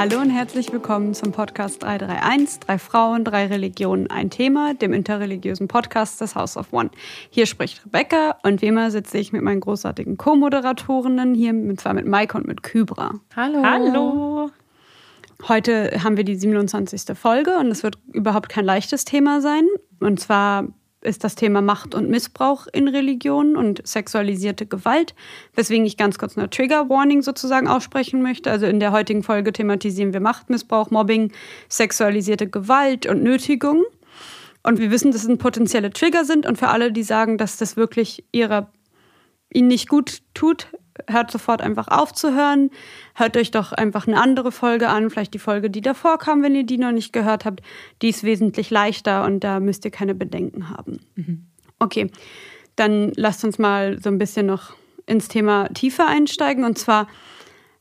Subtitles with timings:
[0.00, 5.66] Hallo und herzlich willkommen zum Podcast 331, drei Frauen, drei Religionen, ein Thema, dem interreligiösen
[5.66, 6.90] Podcast des House of One.
[7.30, 11.94] Hier spricht Rebecca und wie immer sitze ich mit meinen großartigen Co-Moderatorinnen hier, und zwar
[11.94, 13.14] mit Maike und mit Kybra.
[13.34, 13.64] Hallo.
[13.64, 14.50] Hallo.
[15.48, 17.18] Heute haben wir die 27.
[17.18, 19.64] Folge und es wird überhaupt kein leichtes Thema sein.
[19.98, 20.68] Und zwar
[21.08, 25.14] ist das Thema Macht und Missbrauch in Religionen und sexualisierte Gewalt,
[25.54, 28.50] weswegen ich ganz kurz eine Trigger Warning sozusagen aussprechen möchte.
[28.50, 31.32] Also in der heutigen Folge thematisieren wir Machtmissbrauch, Mobbing,
[31.68, 33.84] sexualisierte Gewalt und Nötigung.
[34.62, 37.76] Und wir wissen, dass es potenzielle Trigger sind und für alle, die sagen, dass das
[37.76, 38.70] wirklich ihrer
[39.52, 40.68] ihnen nicht gut tut,
[41.08, 42.70] hört sofort einfach auf zu hören.
[43.14, 46.54] Hört euch doch einfach eine andere Folge an, vielleicht die Folge, die davor kam, wenn
[46.54, 47.60] ihr die noch nicht gehört habt.
[48.02, 51.00] Die ist wesentlich leichter und da müsst ihr keine Bedenken haben.
[51.14, 51.46] Mhm.
[51.78, 52.10] Okay,
[52.76, 54.74] dann lasst uns mal so ein bisschen noch
[55.06, 56.64] ins Thema tiefer einsteigen.
[56.64, 57.08] Und zwar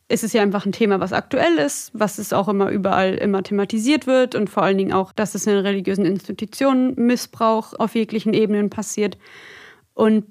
[0.10, 3.44] ist es ja einfach ein Thema, was aktuell ist, was es auch immer überall immer
[3.44, 8.34] thematisiert wird und vor allen Dingen auch, dass es in religiösen Institutionen Missbrauch auf jeglichen
[8.34, 9.18] Ebenen passiert.
[9.94, 10.26] Und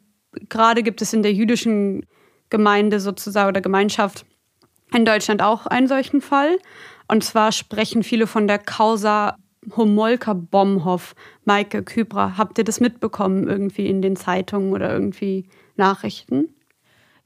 [0.48, 2.06] gerade gibt es in der jüdischen
[2.50, 4.24] Gemeinde sozusagen oder Gemeinschaft
[4.94, 6.58] in Deutschland auch einen solchen Fall.
[7.08, 9.36] Und zwar sprechen viele von der Causa
[9.76, 11.14] Homolka-Bomhoff.
[11.44, 16.48] Maike Kybra, habt ihr das mitbekommen irgendwie in den Zeitungen oder irgendwie Nachrichten?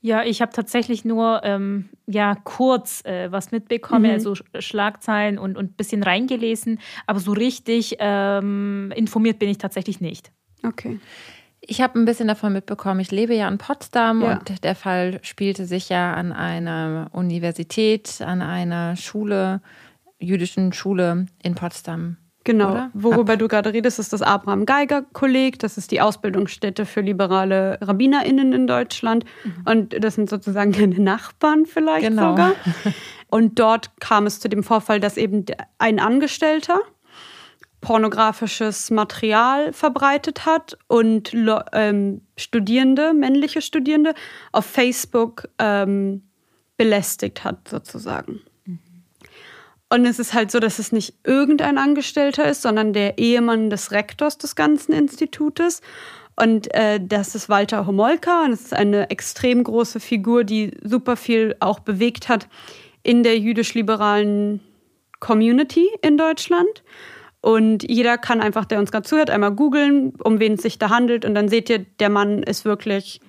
[0.02, 4.12] Ja, ich habe tatsächlich nur ähm, ja kurz äh, was mitbekommen, mhm.
[4.12, 10.32] also Schlagzeilen und ein bisschen reingelesen, aber so richtig ähm, informiert bin ich tatsächlich nicht.
[10.66, 10.98] Okay.
[11.70, 12.98] Ich habe ein bisschen davon mitbekommen.
[12.98, 14.32] Ich lebe ja in Potsdam ja.
[14.32, 19.60] und der Fall spielte sich ja an einer Universität, an einer Schule,
[20.18, 22.16] jüdischen Schule in Potsdam.
[22.42, 22.72] Genau.
[22.72, 22.90] Oder?
[22.92, 23.38] Worüber Ab.
[23.38, 25.60] du gerade redest, ist das Abraham Geiger Kolleg.
[25.60, 29.24] Das ist die Ausbildungsstätte für liberale RabbinerInnen in Deutschland.
[29.44, 29.52] Mhm.
[29.64, 32.30] Und das sind sozusagen deine Nachbarn vielleicht genau.
[32.30, 32.54] sogar.
[33.28, 35.44] Und dort kam es zu dem Vorfall, dass eben
[35.78, 36.80] ein Angestellter
[37.80, 41.34] pornografisches Material verbreitet hat und
[41.72, 44.14] ähm, Studierende, männliche Studierende,
[44.52, 46.22] auf Facebook ähm,
[46.76, 48.40] belästigt hat, sozusagen.
[48.64, 48.78] Mhm.
[49.88, 53.92] Und es ist halt so, dass es nicht irgendein Angestellter ist, sondern der Ehemann des
[53.92, 55.80] Rektors des ganzen Institutes.
[56.36, 61.16] Und äh, das ist Walter Homolka und es ist eine extrem große Figur, die super
[61.16, 62.46] viel auch bewegt hat
[63.02, 64.60] in der jüdisch-liberalen
[65.18, 66.82] Community in Deutschland.
[67.42, 70.90] Und jeder kann einfach, der uns gerade zuhört, einmal googeln, um wen es sich da
[70.90, 71.24] handelt.
[71.24, 73.20] Und dann seht ihr, der Mann ist wirklich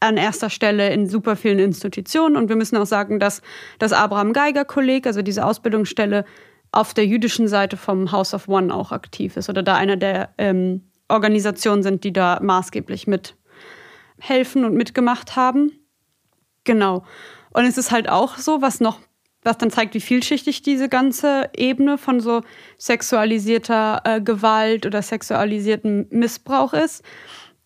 [0.00, 2.36] an erster Stelle in super vielen Institutionen.
[2.36, 3.42] Und wir müssen auch sagen, dass
[3.78, 6.24] das Abraham Geiger Kolleg, also diese Ausbildungsstelle,
[6.72, 10.30] auf der jüdischen Seite vom House of One auch aktiv ist oder da einer der
[10.36, 15.72] ähm, Organisationen sind, die da maßgeblich mithelfen und mitgemacht haben.
[16.64, 17.04] Genau.
[17.54, 19.00] Und es ist halt auch so, was noch
[19.42, 22.42] was dann zeigt, wie vielschichtig diese ganze Ebene von so
[22.76, 27.04] sexualisierter äh, Gewalt oder sexualisierten Missbrauch ist,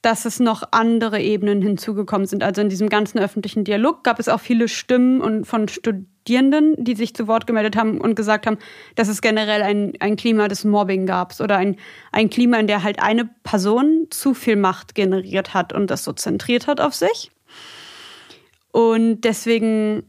[0.03, 2.43] dass es noch andere Ebenen hinzugekommen sind.
[2.43, 6.97] Also in diesem ganzen öffentlichen Dialog gab es auch viele Stimmen und von Studierenden, die
[6.97, 8.59] sich zu Wort gemeldet haben und gesagt haben,
[8.97, 11.77] dass es generell ein, ein Klima des Mobbing gab oder ein,
[12.11, 16.13] ein Klima, in der halt eine Person zu viel Macht generiert hat und das so
[16.13, 17.31] zentriert hat auf sich.
[18.73, 20.03] Und deswegen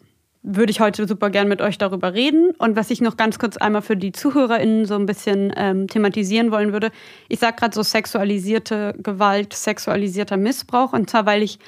[0.44, 2.52] würde ich heute super gern mit euch darüber reden.
[2.58, 6.52] Und was ich noch ganz kurz einmal für die ZuhörerInnen so ein bisschen ähm, thematisieren
[6.52, 6.92] wollen würde,
[7.30, 10.92] ich sage gerade so sexualisierte Gewalt, sexualisierter Missbrauch.
[10.92, 11.59] Und zwar, weil ich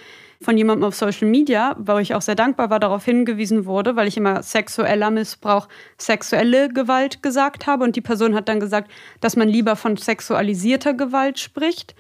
[0.42, 4.10] von jemandem auf Social Media, wo ich auch sehr dankbar war, darauf hingewiesen wurde, weil
[4.10, 7.86] ich immer sexueller Missbrauch, sexuelle Gewalt gesagt habe.
[7.86, 11.96] Und die Person hat dann gesagt, dass man lieber von sexualisierter Gewalt spricht.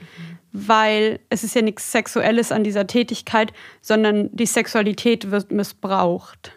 [0.51, 6.53] Weil es ist ja nichts Sexuelles an dieser Tätigkeit, sondern die Sexualität wird missbraucht.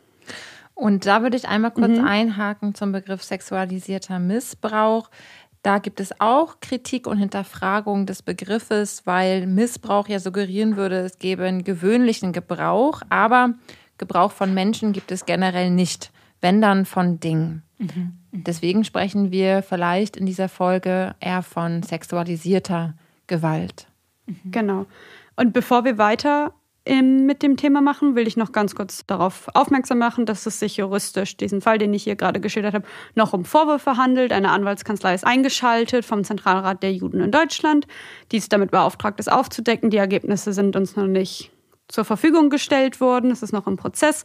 [0.78, 2.06] Und da würde ich einmal kurz mhm.
[2.06, 5.10] einhaken zum Begriff sexualisierter Missbrauch.
[5.64, 11.18] Da gibt es auch Kritik und Hinterfragung des Begriffes, weil Missbrauch ja suggerieren würde, es
[11.18, 13.54] gäbe einen gewöhnlichen Gebrauch, aber
[13.98, 17.64] Gebrauch von Menschen gibt es generell nicht, wenn dann von Dingen.
[17.78, 18.12] Mhm.
[18.30, 22.94] Deswegen sprechen wir vielleicht in dieser Folge eher von sexualisierter
[23.26, 23.88] Gewalt.
[24.44, 24.86] Genau.
[25.34, 26.52] Und bevor wir weiter
[26.88, 30.76] mit dem Thema machen, will ich noch ganz kurz darauf aufmerksam machen, dass es sich
[30.76, 34.32] juristisch, diesen Fall, den ich hier gerade geschildert habe, noch um Vorwürfe handelt.
[34.32, 37.86] Eine Anwaltskanzlei ist eingeschaltet vom Zentralrat der Juden in Deutschland.
[38.32, 39.90] Die ist damit beauftragt, es aufzudecken.
[39.90, 41.50] Die Ergebnisse sind uns noch nicht
[41.88, 43.30] zur Verfügung gestellt worden.
[43.30, 44.24] Es ist noch im Prozess.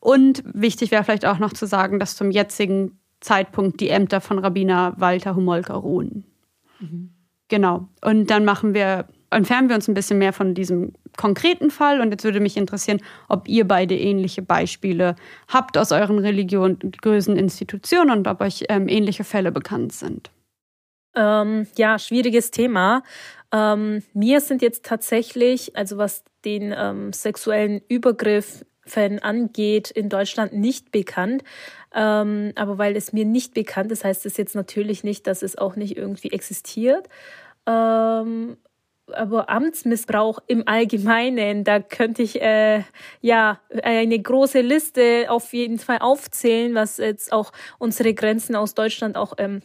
[0.00, 4.38] Und wichtig wäre vielleicht auch noch zu sagen, dass zum jetzigen Zeitpunkt die Ämter von
[4.38, 6.24] Rabbiner Walter Humolka ruhen.
[6.80, 7.10] Mhm.
[7.48, 7.88] Genau.
[8.02, 12.10] Und dann machen wir entfernen wir uns ein bisschen mehr von diesem konkreten Fall und
[12.10, 15.16] jetzt würde mich interessieren, ob ihr beide ähnliche Beispiele
[15.48, 20.30] habt aus euren religiösen Institutionen und ob euch ähm, ähnliche Fälle bekannt sind.
[21.14, 23.02] Ähm, ja, schwieriges Thema.
[23.52, 28.64] Ähm, mir sind jetzt tatsächlich, also was den ähm, sexuellen Übergriff
[28.96, 31.44] angeht, in Deutschland nicht bekannt.
[31.94, 35.56] Ähm, aber weil es mir nicht bekannt ist, heißt es jetzt natürlich nicht, dass es
[35.56, 37.08] auch nicht irgendwie existiert.
[37.66, 38.56] Ähm,
[39.10, 42.82] aber Amtsmissbrauch im Allgemeinen, da könnte ich äh,
[43.20, 49.16] ja eine große Liste auf jeden Fall aufzählen, was jetzt auch unsere Grenzen aus Deutschland
[49.16, 49.62] auch ähm,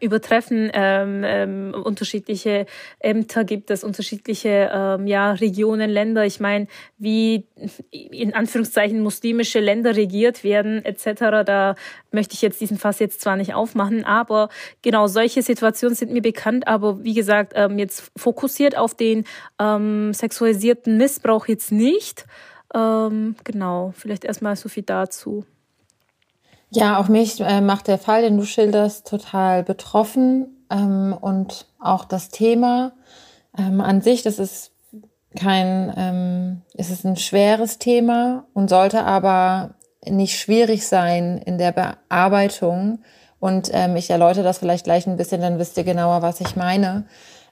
[0.00, 0.70] übertreffen.
[0.72, 2.66] Ähm, ähm, unterschiedliche
[2.98, 6.24] Ämter gibt es, unterschiedliche ähm, ja, Regionen, Länder.
[6.24, 6.66] Ich meine,
[6.98, 7.46] wie
[7.90, 11.44] in Anführungszeichen muslimische Länder regiert werden etc.
[11.44, 11.74] Da
[12.10, 14.48] möchte ich jetzt diesen Fass jetzt zwar nicht aufmachen, aber
[14.82, 16.68] genau solche Situationen sind mir bekannt.
[16.68, 19.24] Aber wie gesagt, ähm, jetzt fokussiert auf den
[19.58, 22.26] ähm, sexualisierten Missbrauch jetzt nicht.
[22.74, 25.44] Ähm, genau, vielleicht erstmal so viel dazu.
[26.70, 30.64] Ja, auch mich äh, macht der Fall, den du schilderst, total betroffen.
[30.70, 32.92] Ähm, und auch das Thema
[33.56, 34.72] ähm, an sich, das ist
[35.36, 39.70] kein, ähm, es ist ein schweres Thema und sollte aber
[40.06, 43.00] nicht schwierig sein in der Bearbeitung.
[43.40, 46.56] Und ähm, ich erläutere das vielleicht gleich ein bisschen, dann wisst ihr genauer, was ich
[46.56, 47.06] meine.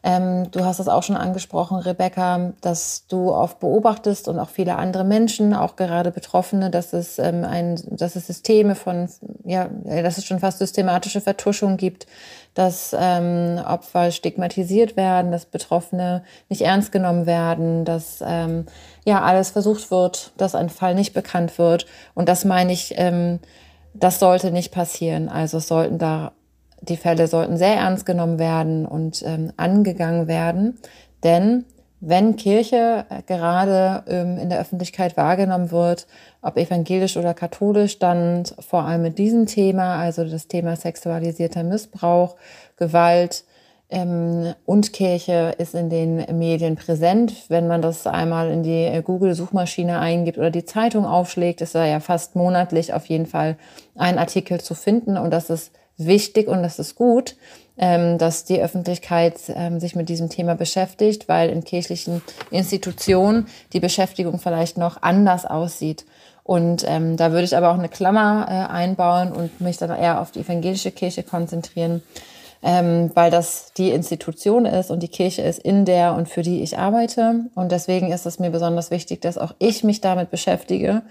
[0.06, 4.76] Ähm, du hast es auch schon angesprochen, Rebecca, dass du oft beobachtest und auch viele
[4.76, 9.08] andere Menschen, auch gerade Betroffene, dass es ähm, ein, dass es Systeme von,
[9.44, 12.06] ja, dass es schon fast systematische Vertuschung gibt,
[12.54, 18.66] dass ähm, Opfer stigmatisiert werden, dass Betroffene nicht ernst genommen werden, dass ähm,
[19.04, 21.84] ja alles versucht wird, dass ein Fall nicht bekannt wird.
[22.14, 23.40] Und das meine ich, ähm,
[23.92, 25.28] das sollte nicht passieren.
[25.28, 26.30] Also es sollten da
[26.88, 30.78] die Fälle sollten sehr ernst genommen werden und ähm, angegangen werden,
[31.24, 31.64] denn
[32.00, 36.06] wenn Kirche äh, gerade ähm, in der Öffentlichkeit wahrgenommen wird,
[36.42, 42.36] ob evangelisch oder katholisch, dann vor allem mit diesem Thema, also das Thema sexualisierter Missbrauch,
[42.76, 43.44] Gewalt
[43.88, 47.46] ähm, und Kirche ist in den Medien präsent.
[47.48, 51.86] Wenn man das einmal in die äh, Google-Suchmaschine eingibt oder die Zeitung aufschlägt, ist da
[51.86, 53.56] ja fast monatlich auf jeden Fall
[53.94, 57.36] ein Artikel zu finden und das ist wichtig und das ist gut,
[57.78, 63.80] ähm, dass die Öffentlichkeit ähm, sich mit diesem Thema beschäftigt, weil in kirchlichen Institutionen die
[63.80, 66.04] Beschäftigung vielleicht noch anders aussieht.
[66.42, 70.20] Und ähm, da würde ich aber auch eine Klammer äh, einbauen und mich dann eher
[70.20, 72.02] auf die evangelische Kirche konzentrieren,
[72.62, 76.62] ähm, weil das die Institution ist und die Kirche ist, in der und für die
[76.62, 77.46] ich arbeite.
[77.56, 81.02] Und deswegen ist es mir besonders wichtig, dass auch ich mich damit beschäftige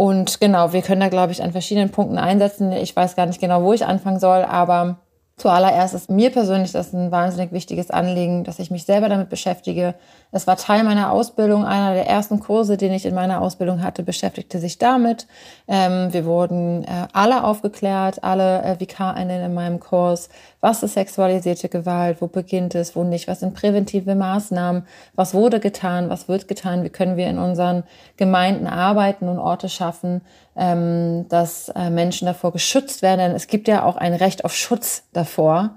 [0.00, 2.72] und genau, wir können da, glaube ich, an verschiedenen Punkten einsetzen.
[2.72, 4.96] Ich weiß gar nicht genau, wo ich anfangen soll, aber
[5.40, 9.94] zuallererst ist mir persönlich das ein wahnsinnig wichtiges Anliegen, dass ich mich selber damit beschäftige,
[10.32, 11.64] es war Teil meiner Ausbildung.
[11.64, 15.26] Einer der ersten Kurse, den ich in meiner Ausbildung hatte, beschäftigte sich damit.
[15.66, 20.28] Ähm, wir wurden äh, alle aufgeklärt, alle äh, VikarInnen in meinem Kurs.
[20.60, 22.18] Was ist sexualisierte Gewalt?
[22.20, 22.94] Wo beginnt es?
[22.94, 23.26] Wo nicht?
[23.26, 24.84] Was sind präventive Maßnahmen?
[25.14, 26.10] Was wurde getan?
[26.10, 26.84] Was wird getan?
[26.84, 27.82] Wie können wir in unseren
[28.16, 30.20] Gemeinden arbeiten und Orte schaffen,
[30.56, 33.18] ähm, dass äh, Menschen davor geschützt werden?
[33.18, 35.76] Denn es gibt ja auch ein Recht auf Schutz davor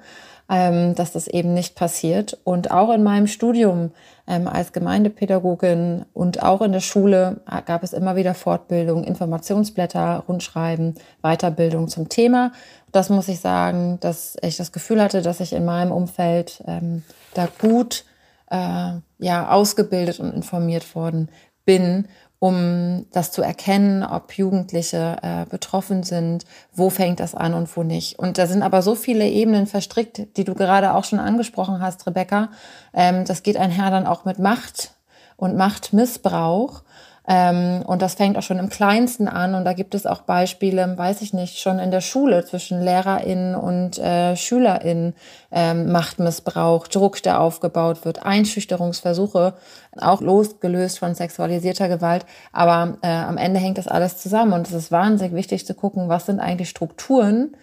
[0.49, 2.37] ähm, dass das eben nicht passiert.
[2.43, 3.91] Und auch in meinem Studium
[4.27, 10.23] ähm, als Gemeindepädagogin und auch in der Schule äh, gab es immer wieder Fortbildung, Informationsblätter,
[10.27, 12.51] Rundschreiben, Weiterbildung zum Thema.
[12.91, 17.03] Das muss ich sagen, dass ich das Gefühl hatte, dass ich in meinem Umfeld ähm,
[17.33, 18.05] da gut
[18.51, 21.29] äh, ja, ausgebildet und informiert worden
[21.65, 22.07] bin
[22.43, 27.83] um das zu erkennen, ob Jugendliche äh, betroffen sind, wo fängt das an und wo
[27.83, 28.19] nicht.
[28.19, 32.05] Und da sind aber so viele Ebenen verstrickt, die du gerade auch schon angesprochen hast,
[32.05, 32.49] Rebecca.
[32.93, 34.91] Ähm, das geht einher dann auch mit Macht
[35.37, 36.83] und Machtmissbrauch.
[37.25, 39.55] Ähm, und das fängt auch schon im Kleinsten an.
[39.55, 43.55] Und da gibt es auch Beispiele, weiß ich nicht, schon in der Schule zwischen LehrerInnen
[43.55, 45.13] und äh, SchülerInnen
[45.51, 49.53] ähm, Machtmissbrauch, Druck, der aufgebaut wird, Einschüchterungsversuche,
[49.99, 52.25] auch losgelöst von sexualisierter Gewalt.
[52.51, 54.53] Aber äh, am Ende hängt das alles zusammen.
[54.53, 57.55] Und es ist wahnsinnig wichtig zu gucken, was sind eigentlich Strukturen,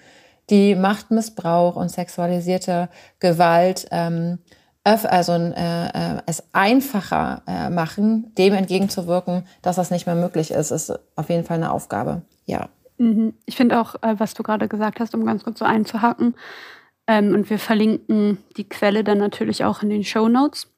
[0.48, 2.88] die Machtmissbrauch und sexualisierte
[3.20, 4.38] Gewalt ähm,
[4.84, 10.70] also äh, äh, es einfacher äh, machen, dem entgegenzuwirken, dass das nicht mehr möglich ist,
[10.70, 12.22] ist auf jeden Fall eine Aufgabe.
[12.46, 12.68] Ja.
[12.98, 13.34] Mhm.
[13.46, 16.34] Ich finde auch, äh, was du gerade gesagt hast, um ganz kurz so einzuhacken,
[17.06, 20.68] ähm, und wir verlinken die Quelle dann natürlich auch in den Show Notes,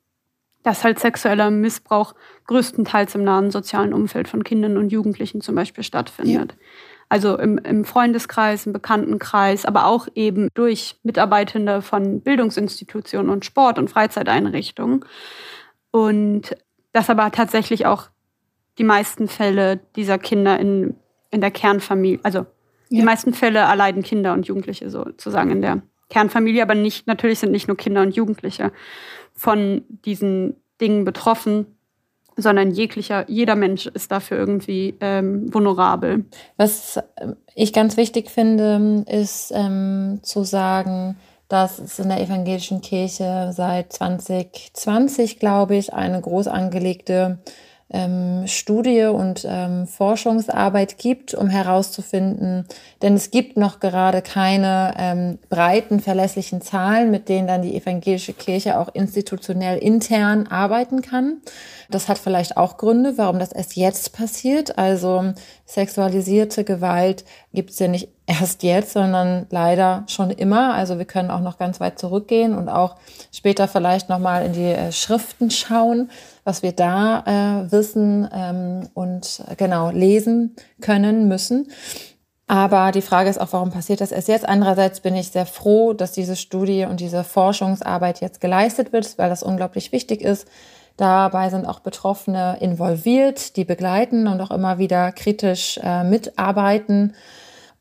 [0.63, 2.15] dass halt sexueller Missbrauch
[2.47, 6.53] größtenteils im nahen sozialen Umfeld von Kindern und Jugendlichen zum Beispiel stattfindet.
[6.53, 6.59] Ja.
[7.13, 13.79] Also im, im Freundeskreis, im Bekanntenkreis, aber auch eben durch Mitarbeitende von Bildungsinstitutionen und Sport-
[13.79, 15.05] und Freizeiteinrichtungen.
[15.91, 16.57] Und
[16.95, 18.09] dass aber tatsächlich auch
[18.79, 20.95] die meisten Fälle dieser Kinder in,
[21.31, 22.47] in der Kernfamilie, also ja.
[22.89, 27.53] die meisten Fälle erleiden Kinder und Jugendliche sozusagen in der Kernfamilie, aber nicht, natürlich sind
[27.53, 28.73] nicht nur Kinder und Jugendliche
[29.35, 31.77] von diesen Dingen betroffen,
[32.37, 36.25] sondern jeglicher, jeder Mensch ist dafür irgendwie ähm, vulnerabel.
[36.57, 37.01] Was
[37.55, 41.17] ich ganz wichtig finde, ist ähm, zu sagen,
[41.49, 47.39] dass es in der evangelischen Kirche seit 2020, glaube ich, eine groß angelegte
[47.93, 52.67] ähm, Studie und ähm, Forschungsarbeit gibt, um herauszufinden,
[53.03, 58.33] denn es gibt noch gerade keine ähm, breiten, verlässlichen Zahlen, mit denen dann die evangelische
[58.33, 61.43] Kirche auch institutionell intern arbeiten kann.
[61.91, 64.79] Das hat vielleicht auch Gründe, warum das erst jetzt passiert.
[64.79, 65.35] Also
[65.67, 70.75] sexualisierte Gewalt gibt es ja nicht erst jetzt, sondern leider schon immer.
[70.75, 72.97] Also wir können auch noch ganz weit zurückgehen und auch
[73.33, 76.11] später vielleicht nochmal in die äh, Schriften schauen,
[76.45, 81.71] was wir da äh, wissen ähm, und äh, genau lesen können müssen.
[82.49, 84.49] Aber die Frage ist auch, warum passiert das erst jetzt?
[84.49, 89.31] Andererseits bin ich sehr froh, dass diese Studie und diese Forschungsarbeit jetzt geleistet wird, weil
[89.31, 90.47] das unglaublich wichtig ist,
[90.97, 97.15] Dabei sind auch Betroffene involviert, die begleiten und auch immer wieder kritisch äh, mitarbeiten.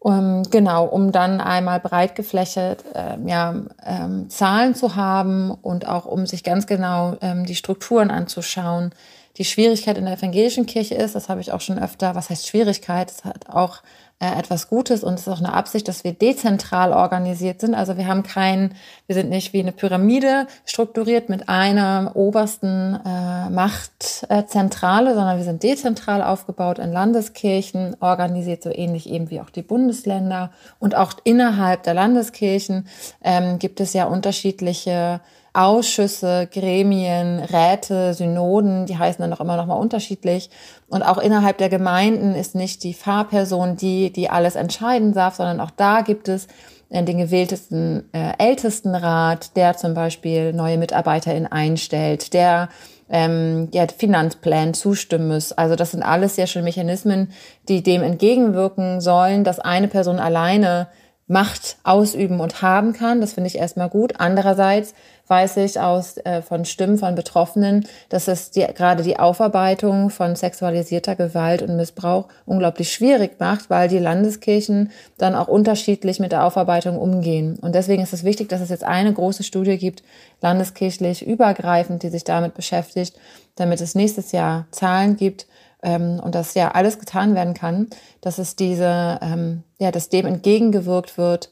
[0.03, 3.53] Um, genau, um dann einmal breit geflächet äh, ja,
[3.85, 8.95] ähm, Zahlen zu haben und auch um sich ganz genau ähm, die Strukturen anzuschauen.
[9.37, 12.47] Die Schwierigkeit in der evangelischen Kirche ist, das habe ich auch schon öfter, was heißt
[12.47, 13.09] Schwierigkeit?
[13.09, 13.81] Es hat auch
[14.21, 17.73] äh, etwas Gutes und es ist auch eine Absicht, dass wir dezentral organisiert sind.
[17.73, 18.75] Also wir haben keinen,
[19.07, 25.63] wir sind nicht wie eine Pyramide strukturiert mit einer obersten äh, Machtzentrale, sondern wir sind
[25.63, 30.51] dezentral aufgebaut in Landeskirchen, organisiert so ähnlich eben wie auch die Bundesländer.
[30.77, 32.87] Und auch innerhalb der Landeskirchen
[33.23, 35.21] ähm, gibt es ja unterschiedliche
[35.53, 40.49] Ausschüsse, Gremien, Räte, Synoden, die heißen dann auch immer noch mal unterschiedlich.
[40.87, 45.59] Und auch innerhalb der Gemeinden ist nicht die Fahrperson die, die alles entscheiden darf, sondern
[45.59, 46.47] auch da gibt es
[46.89, 52.67] den gewähltesten äh, Ältestenrat, der zum Beispiel neue MitarbeiterInnen einstellt, der
[53.09, 55.51] ähm, ja, Finanzplan zustimmen muss.
[55.53, 57.31] Also das sind alles ja schon Mechanismen,
[57.69, 60.87] die dem entgegenwirken sollen, dass eine Person alleine
[61.31, 63.21] Macht ausüben und haben kann.
[63.21, 64.15] Das finde ich erstmal gut.
[64.19, 64.93] Andererseits
[65.27, 70.35] weiß ich aus äh, von Stimmen von Betroffenen, dass es die, gerade die Aufarbeitung von
[70.35, 76.43] sexualisierter Gewalt und Missbrauch unglaublich schwierig macht, weil die Landeskirchen dann auch unterschiedlich mit der
[76.43, 77.57] Aufarbeitung umgehen.
[77.61, 80.03] Und deswegen ist es wichtig, dass es jetzt eine große Studie gibt,
[80.41, 83.15] landeskirchlich übergreifend, die sich damit beschäftigt,
[83.55, 85.45] damit es nächstes Jahr Zahlen gibt
[85.81, 87.87] ähm, und dass ja alles getan werden kann,
[88.21, 91.51] dass es diese, ähm, ja, dass dem entgegengewirkt wird,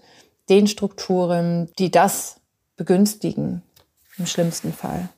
[0.50, 2.40] den Strukturen, die das
[2.76, 3.62] begünstigen,
[4.18, 5.10] im schlimmsten Fall.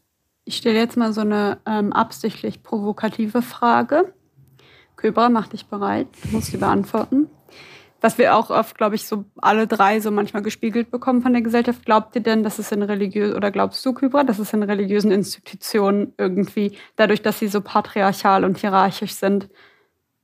[0.44, 4.14] Ich stelle jetzt mal so eine ähm, absichtlich provokative Frage.
[4.96, 7.30] Köbra, mach dich bereit, du musst sie beantworten.
[8.02, 11.44] Was wir auch oft, glaube ich, so alle drei so manchmal gespiegelt bekommen von der
[11.44, 11.86] Gesellschaft.
[11.86, 15.12] Glaubt ihr denn, dass es in religiösen, oder glaubst du, Kybra, dass es in religiösen
[15.12, 19.50] Institutionen irgendwie, dadurch, dass sie so patriarchal und hierarchisch sind,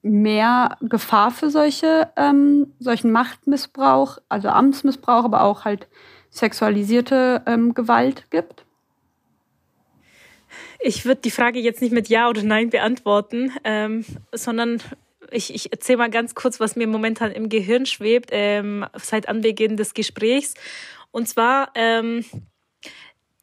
[0.01, 5.88] mehr Gefahr für solche, ähm, solchen Machtmissbrauch, also Amtsmissbrauch, aber auch halt
[6.29, 8.65] sexualisierte ähm, Gewalt gibt?
[10.79, 14.79] Ich würde die Frage jetzt nicht mit Ja oder Nein beantworten, ähm, sondern
[15.31, 19.77] ich, ich erzähle mal ganz kurz, was mir momentan im Gehirn schwebt, ähm, seit Anbeginn
[19.77, 20.53] des Gesprächs.
[21.12, 22.25] Und zwar, ähm,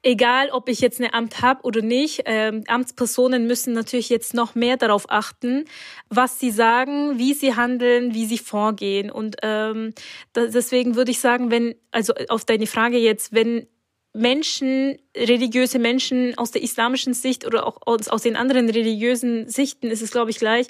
[0.02, 4.54] egal ob ich jetzt ein Amt habe oder nicht, ähm, Amtspersonen müssen natürlich jetzt noch
[4.54, 5.64] mehr darauf achten,
[6.08, 9.10] was sie sagen, wie sie handeln, wie sie vorgehen.
[9.10, 9.94] Und ähm,
[10.36, 13.66] deswegen würde ich sagen, wenn, also auf deine Frage jetzt, wenn
[14.14, 19.88] Menschen, religiöse Menschen aus der islamischen Sicht oder auch aus, aus den anderen religiösen Sichten
[19.88, 20.68] ist es, glaube ich, gleich,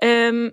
[0.00, 0.52] ähm,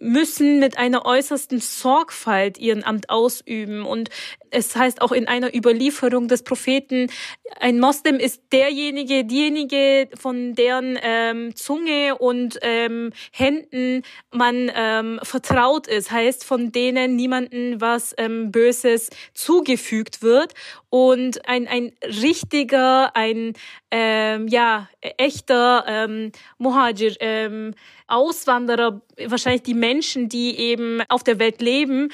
[0.00, 3.84] müssen mit einer äußersten Sorgfalt ihren Amt ausüben.
[3.84, 4.10] Und
[4.50, 7.10] es heißt auch in einer Überlieferung des Propheten,
[7.58, 15.86] ein Moslem ist derjenige, diejenige, von deren ähm, Zunge und ähm, Händen man ähm, vertraut
[15.86, 16.10] ist.
[16.10, 20.54] Heißt, von denen niemanden was ähm, Böses zugefügt wird.
[20.90, 23.52] Und ein, ein richtiger, ein
[23.90, 27.74] ähm, ja, echter ähm, Muhajir, ähm,
[28.06, 32.08] Auswanderer, wahrscheinlich die Menschen, die eben auf der Welt leben,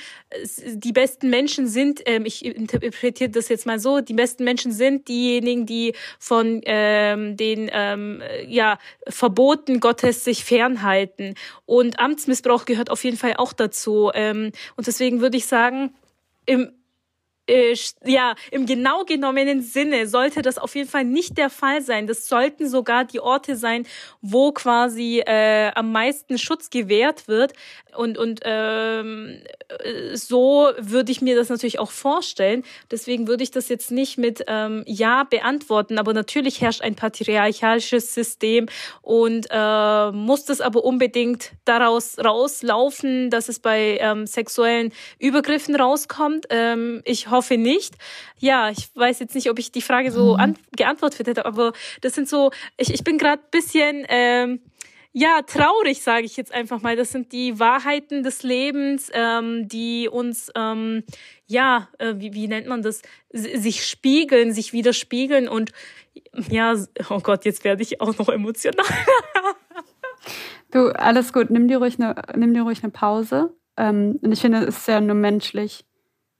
[0.66, 5.06] die besten Menschen sind, ähm, ich interpretiere das jetzt mal so, die besten Menschen sind
[5.06, 11.36] diejenigen, die von ähm, den ähm, ja, Verboten Gottes sich fernhalten.
[11.64, 14.10] Und Amtsmissbrauch gehört auf jeden Fall auch dazu.
[14.14, 15.94] Ähm, und deswegen würde ich sagen,
[16.44, 16.72] im
[18.04, 22.06] ja, im genau genommenen Sinne sollte das auf jeden Fall nicht der Fall sein.
[22.06, 23.86] Das sollten sogar die Orte sein,
[24.22, 27.52] wo quasi äh, am meisten Schutz gewährt wird.
[27.94, 29.40] Und, und ähm,
[30.14, 32.64] so würde ich mir das natürlich auch vorstellen.
[32.90, 35.98] Deswegen würde ich das jetzt nicht mit ähm, Ja beantworten.
[35.98, 38.66] Aber natürlich herrscht ein patriarchalisches System
[39.02, 46.46] und äh, muss das aber unbedingt daraus rauslaufen, dass es bei ähm, sexuellen Übergriffen rauskommt.
[46.50, 47.94] Ähm, ich hoffe nicht.
[48.38, 50.40] Ja, ich weiß jetzt nicht, ob ich die Frage so mhm.
[50.40, 54.60] an, geantwortet hätte, aber das sind so, ich, ich bin gerade bisschen ähm,
[55.16, 56.96] ja, traurig, sage ich jetzt einfach mal.
[56.96, 61.04] Das sind die Wahrheiten des Lebens, ähm, die uns, ähm,
[61.46, 63.00] ja, äh, wie, wie nennt man das,
[63.30, 65.70] sich spiegeln, sich widerspiegeln und
[66.50, 66.74] ja,
[67.10, 68.84] oh Gott, jetzt werde ich auch noch emotional.
[70.72, 73.54] du, alles gut, nimm dir ruhig eine, nimm dir ruhig eine Pause.
[73.76, 75.84] Ähm, und ich finde, es ist ja nur menschlich.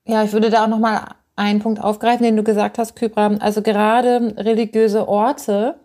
[0.07, 1.01] Ja, ich würde da auch noch mal
[1.35, 3.37] einen Punkt aufgreifen, den du gesagt hast, Kybra.
[3.39, 5.75] Also gerade religiöse Orte,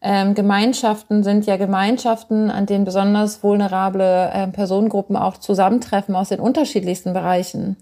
[0.00, 6.40] ähm, Gemeinschaften sind ja Gemeinschaften, an denen besonders vulnerable äh, Personengruppen auch zusammentreffen aus den
[6.40, 7.76] unterschiedlichsten Bereichen.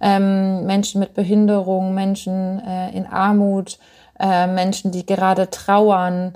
[0.00, 3.78] Ähm, Menschen mit Behinderung, Menschen äh, in Armut,
[4.20, 6.34] äh, Menschen, die gerade trauern,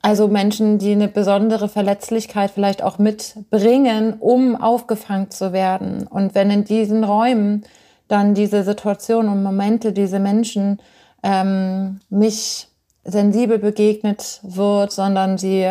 [0.00, 6.06] also Menschen, die eine besondere Verletzlichkeit vielleicht auch mitbringen, um aufgefangen zu werden.
[6.06, 7.64] Und wenn in diesen Räumen
[8.08, 10.80] dann diese Situationen und Momente, diese Menschen
[11.22, 12.68] ähm, mich
[13.04, 15.68] sensibel begegnet wird, sondern sie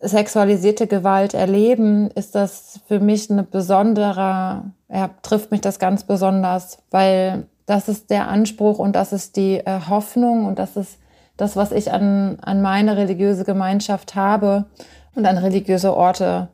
[0.00, 6.78] sexualisierte Gewalt erleben, ist das für mich eine besondere, ja, trifft mich das ganz besonders,
[6.90, 10.98] weil das ist der Anspruch und das ist die äh, Hoffnung und das ist
[11.36, 14.66] das, was ich an, an meine religiöse Gemeinschaft habe
[15.14, 16.48] und an religiöse Orte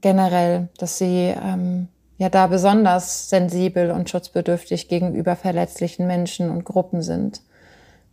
[0.00, 1.88] generell, dass sie ähm,
[2.18, 7.40] ja da besonders sensibel und schutzbedürftig gegenüber verletzlichen Menschen und Gruppen sind.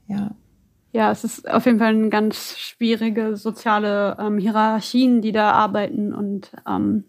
[0.08, 0.32] Ja
[0.96, 6.14] ja, es ist auf jeden Fall eine ganz schwierige soziale ähm, Hierarchien, die da arbeiten
[6.14, 7.04] und ähm,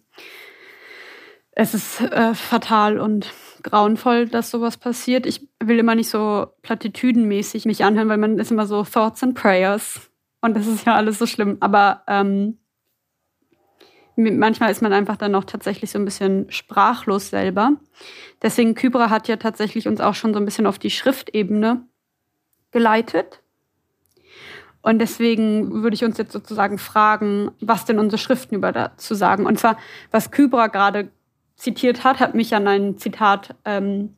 [1.53, 5.25] es ist äh, fatal und grauenvoll, dass sowas passiert.
[5.25, 9.37] Ich will immer nicht so platitüdenmäßig mich anhören, weil man ist immer so Thoughts and
[9.37, 11.59] Prayers und das ist ja alles so schlimm.
[11.61, 12.59] Aber ähm,
[14.17, 17.73] manchmal ist man einfach dann auch tatsächlich so ein bisschen sprachlos selber.
[18.43, 21.87] Deswegen Kybra hat ja tatsächlich uns auch schon so ein bisschen auf die Schriftebene
[22.71, 23.43] geleitet.
[24.83, 29.45] Und deswegen würde ich uns jetzt sozusagen fragen, was denn unsere Schriften über dazu sagen.
[29.45, 29.77] Und zwar,
[30.11, 31.11] was Kybra gerade
[31.57, 34.15] zitiert hat, hat mich an ein Zitat ähm,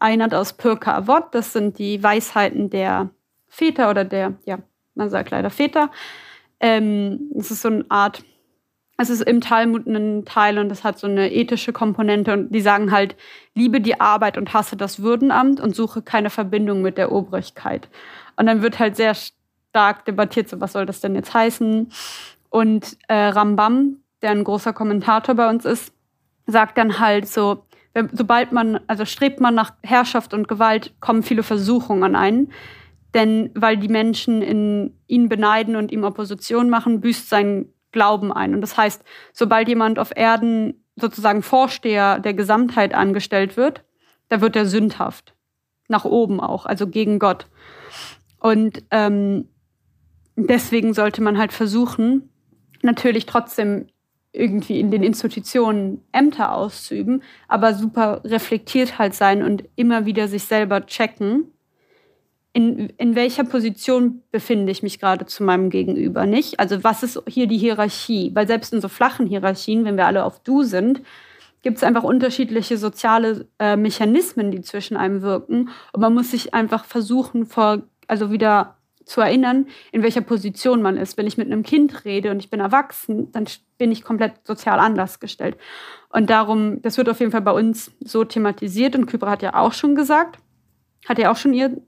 [0.00, 1.26] erinnert aus Pirka Avot.
[1.32, 3.10] Das sind die Weisheiten der
[3.46, 4.58] Väter oder der, ja,
[4.94, 5.90] man sagt leider Väter.
[6.60, 8.24] Ähm, es ist so eine Art,
[9.00, 12.60] es ist im Talmud ein Teil und das hat so eine ethische Komponente und die
[12.60, 13.14] sagen halt,
[13.54, 17.88] liebe die Arbeit und hasse das Würdenamt und suche keine Verbindung mit der Obrigkeit.
[18.36, 21.92] Und dann wird halt sehr stark debattiert, so was soll das denn jetzt heißen.
[22.50, 25.94] Und äh, Rambam, der ein großer Kommentator bei uns ist,
[26.46, 31.22] sagt dann halt so, wenn, sobald man, also strebt man nach Herrschaft und Gewalt, kommen
[31.22, 32.50] viele Versuchungen ein.
[33.14, 38.54] Denn weil die Menschen in ihn beneiden und ihm Opposition machen, büßt sein Glauben ein.
[38.54, 43.84] Und das heißt, sobald jemand auf Erden sozusagen Vorsteher der Gesamtheit angestellt wird,
[44.28, 45.34] da wird er sündhaft.
[45.88, 47.46] Nach oben auch, also gegen Gott.
[48.40, 49.48] Und ähm,
[50.36, 52.30] deswegen sollte man halt versuchen,
[52.82, 53.86] natürlich trotzdem
[54.32, 60.44] irgendwie in den Institutionen Ämter auszuüben, aber super reflektiert halt sein und immer wieder sich
[60.44, 61.50] selber checken,
[62.52, 66.58] in, in welcher Position befinde ich mich gerade zu meinem Gegenüber, nicht?
[66.60, 68.30] Also was ist hier die Hierarchie?
[68.34, 71.02] Weil selbst in so flachen Hierarchien, wenn wir alle auf Du sind,
[71.62, 75.70] gibt es einfach unterschiedliche soziale äh, Mechanismen, die zwischen einem wirken.
[75.92, 80.96] Und man muss sich einfach versuchen, vor, also wieder zu erinnern, in welcher Position man
[80.96, 81.16] ist.
[81.16, 83.46] Wenn ich mit einem Kind rede und ich bin erwachsen, dann
[83.78, 85.56] bin ich komplett sozial anders gestellt.
[86.10, 88.94] Und darum, das wird auf jeden Fall bei uns so thematisiert.
[88.94, 90.38] Und Kybra hat ja auch schon gesagt,
[91.08, 91.80] hat ja auch schon ihr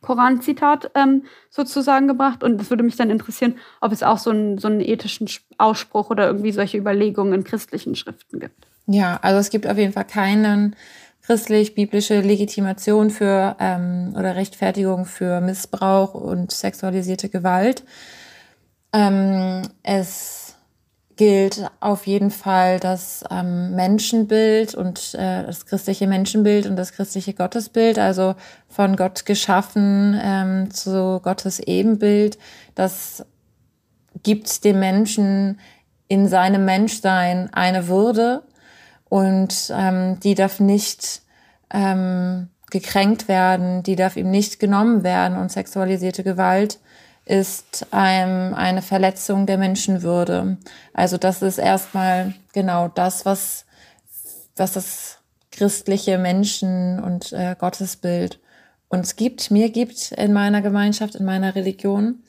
[0.00, 2.42] Koran-Zitat ähm, sozusagen gebracht.
[2.42, 6.10] Und es würde mich dann interessieren, ob es auch so einen, so einen ethischen Ausspruch
[6.10, 8.66] oder irgendwie solche Überlegungen in christlichen Schriften gibt.
[8.86, 10.76] Ja, also es gibt auf jeden Fall keinen
[11.22, 17.84] christlich-biblische Legitimation für ähm, oder Rechtfertigung für Missbrauch und sexualisierte Gewalt.
[18.94, 20.47] Ähm, es
[21.18, 27.34] gilt auf jeden Fall das ähm, Menschenbild und äh, das christliche Menschenbild und das christliche
[27.34, 28.36] Gottesbild, also
[28.68, 32.38] von Gott geschaffen ähm, zu Gottes Ebenbild.
[32.74, 33.26] Das
[34.22, 35.60] gibt dem Menschen
[36.06, 38.44] in seinem Menschsein eine Würde
[39.08, 41.22] und ähm, die darf nicht
[41.70, 45.36] ähm, gekränkt werden, die darf ihm nicht genommen werden.
[45.36, 46.78] Und sexualisierte Gewalt
[47.28, 50.56] ist ähm, eine Verletzung der Menschenwürde.
[50.94, 53.66] Also das ist erstmal genau das, was,
[54.56, 55.18] was das
[55.52, 58.40] christliche Menschen- und äh, Gottesbild
[58.88, 62.22] uns gibt, mir gibt in meiner Gemeinschaft, in meiner Religion.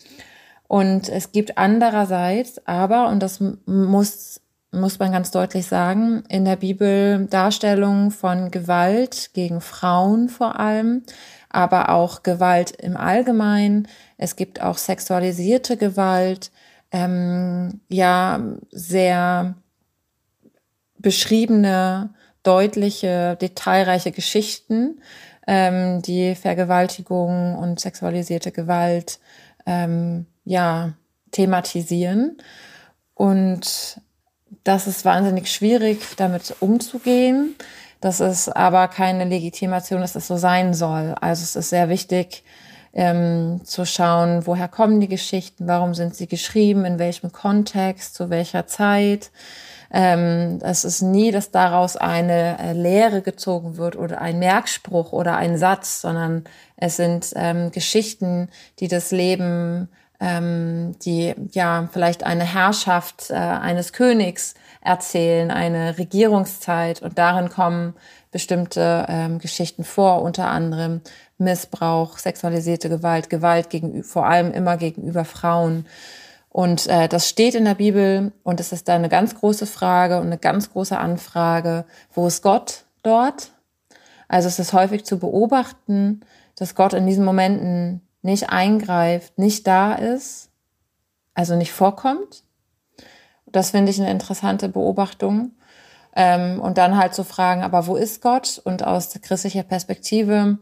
[0.68, 6.56] Und es gibt andererseits aber, und das muss, muss man ganz deutlich sagen, in der
[6.56, 11.04] Bibel Darstellungen von Gewalt gegen Frauen vor allem,
[11.50, 13.88] aber auch Gewalt im Allgemeinen.
[14.18, 16.52] Es gibt auch sexualisierte Gewalt,
[16.92, 19.56] ähm, ja, sehr
[21.00, 25.02] beschriebene, deutliche, detailreiche Geschichten,
[25.48, 29.20] ähm, die Vergewaltigung und sexualisierte Gewalt
[29.66, 30.94] ähm, ja
[31.32, 32.38] thematisieren.
[33.16, 34.02] Und
[34.64, 37.56] das ist wahnsinnig schwierig, damit umzugehen.
[38.02, 41.16] Das ist aber keine Legitimation, dass es so sein soll.
[41.20, 42.44] Also es ist sehr wichtig
[42.94, 48.30] ähm, zu schauen, woher kommen die Geschichten, warum sind sie geschrieben, in welchem Kontext, zu
[48.30, 49.32] welcher Zeit.
[49.92, 55.36] Ähm, es ist nie, dass daraus eine äh, Lehre gezogen wird oder ein Merkspruch oder
[55.36, 56.44] ein Satz, sondern
[56.78, 63.94] es sind ähm, Geschichten, die das Leben, ähm, die ja vielleicht eine Herrschaft äh, eines
[63.94, 67.96] Königs erzählen, eine Regierungszeit und darin kommen
[68.32, 71.02] bestimmte ähm, Geschichten vor, unter anderem
[71.38, 75.86] Missbrauch, sexualisierte Gewalt, Gewalt gegen, vor allem immer gegenüber Frauen.
[76.50, 80.18] Und äh, das steht in der Bibel und es ist da eine ganz große Frage
[80.18, 83.52] und eine ganz große Anfrage, wo ist Gott dort?
[84.28, 86.22] Also es ist häufig zu beobachten,
[86.56, 90.50] dass Gott in diesen Momenten nicht eingreift, nicht da ist,
[91.34, 92.44] also nicht vorkommt.
[93.46, 95.52] Das finde ich eine interessante Beobachtung.
[96.16, 98.60] Ähm, und dann halt zu fragen, aber wo ist Gott?
[98.64, 100.58] Und aus christlicher Perspektive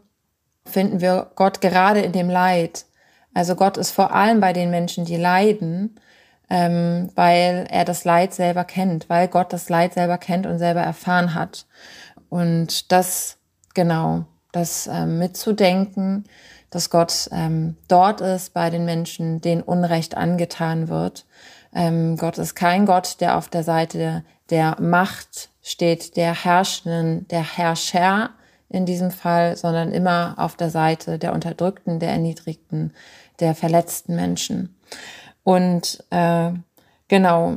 [0.64, 2.84] finden wir Gott gerade in dem Leid.
[3.34, 5.98] Also Gott ist vor allem bei den Menschen, die leiden,
[6.50, 10.80] ähm, weil er das Leid selber kennt, weil Gott das Leid selber kennt und selber
[10.80, 11.66] erfahren hat.
[12.28, 13.38] Und das,
[13.74, 16.24] genau, das ähm, mitzudenken,
[16.70, 21.24] dass Gott ähm, dort ist bei den Menschen, denen Unrecht angetan wird
[21.74, 27.42] ähm, Gott ist kein Gott, der auf der Seite der Macht steht, der Herrschenden, der
[27.42, 28.30] Herrscher
[28.70, 32.92] in diesem Fall, sondern immer auf der Seite der Unterdrückten, der Erniedrigten,
[33.40, 34.76] der verletzten Menschen.
[35.42, 36.50] Und äh,
[37.08, 37.56] genau,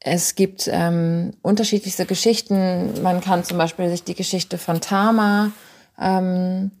[0.00, 3.02] es gibt ähm, unterschiedlichste Geschichten.
[3.02, 5.50] Man kann zum Beispiel sich die Geschichte von Tama
[6.00, 6.72] ähm,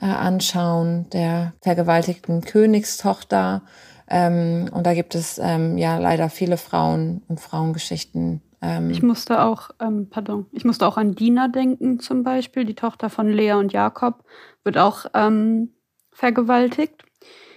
[0.00, 3.62] äh, anschauen, der vergewaltigten Königstochter.
[4.08, 8.42] Ähm, und da gibt es ähm, ja leider viele Frauen und Frauengeschichten.
[8.62, 8.90] Ähm.
[8.90, 13.10] Ich musste auch, ähm, pardon, ich musste auch an Dina denken zum Beispiel, die Tochter
[13.10, 14.24] von Lea und Jakob,
[14.64, 15.74] wird auch ähm,
[16.12, 17.04] vergewaltigt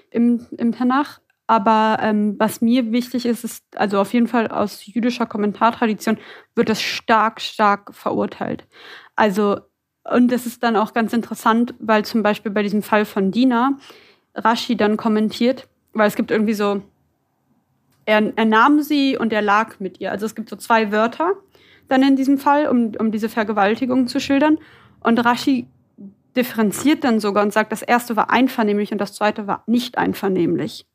[0.09, 1.19] im, im Tanach.
[1.47, 6.17] Aber ähm, was mir wichtig ist, ist, also auf jeden Fall aus jüdischer Kommentartradition
[6.55, 8.65] wird das stark, stark verurteilt.
[9.17, 9.59] Also,
[10.03, 13.77] und das ist dann auch ganz interessant, weil zum Beispiel bei diesem Fall von Dina
[14.35, 16.81] Rashi dann kommentiert, weil es gibt irgendwie so,
[18.05, 20.11] er, er nahm sie und er lag mit ihr.
[20.11, 21.33] Also es gibt so zwei Wörter
[21.87, 24.57] dann in diesem Fall, um, um diese Vergewaltigung zu schildern.
[25.01, 25.67] Und Rashi
[26.35, 30.85] differenziert dann sogar und sagt, das erste war einvernehmlich und das zweite war nicht einvernehmlich.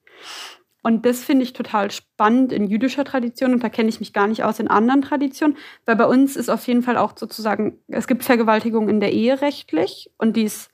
[0.87, 4.29] Und das finde ich total spannend in jüdischer Tradition und da kenne ich mich gar
[4.29, 8.07] nicht aus in anderen Traditionen, weil bei uns ist auf jeden Fall auch sozusagen, es
[8.07, 10.71] gibt Vergewaltigung in der Ehe rechtlich und die ist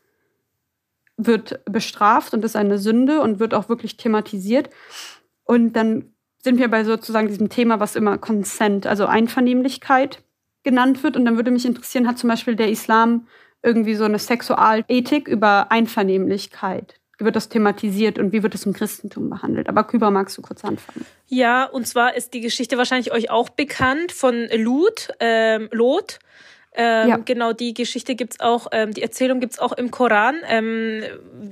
[1.16, 4.68] wird bestraft und ist eine Sünde und wird auch wirklich thematisiert.
[5.44, 6.12] Und dann
[6.44, 10.22] sind wir bei sozusagen diesem Thema, was immer Consent, also Einvernehmlichkeit
[10.62, 11.16] genannt wird.
[11.16, 13.28] Und dann würde mich interessieren, hat zum Beispiel der Islam
[13.62, 17.00] irgendwie so eine Sexualethik über Einvernehmlichkeit?
[17.24, 19.68] Wird das thematisiert und wie wird es im Christentum behandelt?
[19.68, 21.06] Aber Küber, magst du kurz anfangen?
[21.28, 26.18] Ja, und zwar ist die Geschichte wahrscheinlich euch auch bekannt von Lut, ähm, Lot.
[26.74, 27.16] Ähm, ja.
[27.18, 30.36] Genau, die Geschichte gibt's auch, ähm, die Erzählung gibt's auch im Koran.
[30.48, 31.02] Ähm,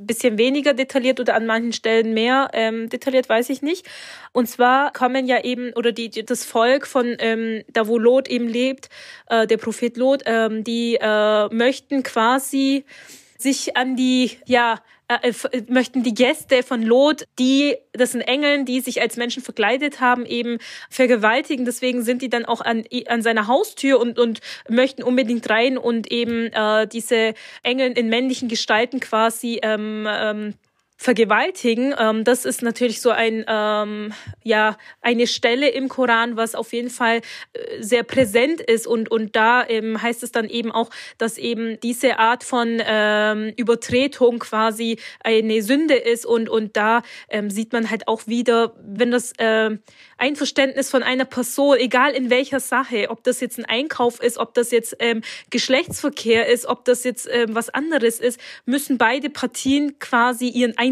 [0.07, 3.87] bisschen weniger detailliert oder an manchen Stellen mehr ähm, detailliert, weiß ich nicht.
[4.33, 8.49] Und zwar kommen ja eben, oder die, das Volk von ähm, da, wo Lot eben
[8.49, 8.89] lebt,
[9.29, 12.85] äh, der Prophet Lot, ähm, die äh, möchten quasi
[13.37, 18.65] sich an die, ja, äh, äh, möchten die Gäste von Lot, die, das sind Engeln,
[18.65, 21.65] die sich als Menschen verkleidet haben, eben vergewaltigen.
[21.65, 26.13] Deswegen sind die dann auch an, an seiner Haustür und, und möchten unbedingt rein und
[26.13, 30.55] eben äh, diese Engel in männlichen Gestalten quasi ähm, ähm,
[31.01, 31.95] vergewaltigen.
[31.99, 36.91] Ähm, das ist natürlich so ein ähm, ja eine Stelle im Koran, was auf jeden
[36.91, 37.23] Fall
[37.55, 41.81] äh, sehr präsent ist und und da ähm, heißt es dann eben auch, dass eben
[41.81, 47.89] diese Art von ähm, Übertretung quasi eine Sünde ist und und da ähm, sieht man
[47.89, 49.71] halt auch wieder, wenn das äh,
[50.19, 54.53] Einverständnis von einer Person, egal in welcher Sache, ob das jetzt ein Einkauf ist, ob
[54.53, 59.99] das jetzt ähm, Geschlechtsverkehr ist, ob das jetzt ähm, was anderes ist, müssen beide Partien
[59.99, 60.90] quasi ihren Einverständnis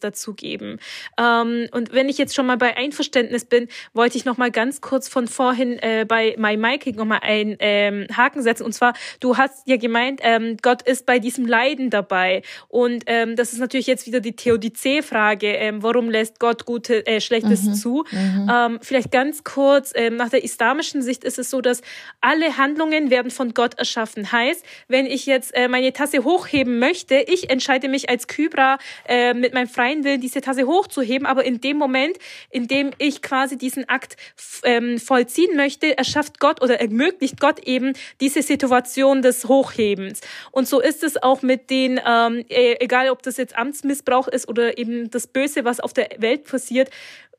[0.00, 0.78] dazu geben.
[1.18, 4.80] Ähm, und wenn ich jetzt schon mal bei Einverständnis bin, wollte ich noch mal ganz
[4.80, 8.64] kurz von vorhin äh, bei My Miking noch mal einen ähm, Haken setzen.
[8.64, 12.42] Und zwar, du hast ja gemeint, ähm, Gott ist bei diesem Leiden dabei.
[12.68, 15.48] Und ähm, das ist natürlich jetzt wieder die Theodizee-Frage.
[15.48, 17.74] Ähm, warum lässt Gott Gute, äh, Schlechtes mhm.
[17.74, 18.04] zu?
[18.10, 18.50] Mhm.
[18.52, 21.82] Ähm, vielleicht ganz kurz, ähm, nach der islamischen Sicht ist es so, dass
[22.20, 24.30] alle Handlungen werden von Gott erschaffen.
[24.30, 29.27] Heißt, wenn ich jetzt äh, meine Tasse hochheben möchte, ich entscheide mich als Kybra äh,
[29.34, 32.18] mit meinem freien Willen, diese Tasse hochzuheben, aber in dem Moment,
[32.50, 34.16] in dem ich quasi diesen Akt
[34.64, 40.20] ähm, vollziehen möchte, erschafft Gott oder ermöglicht Gott eben diese Situation des Hochhebens.
[40.50, 44.48] Und so ist es auch mit den, ähm, e-, egal ob das jetzt Amtsmissbrauch ist
[44.48, 46.90] oder eben das Böse, was auf der Welt passiert,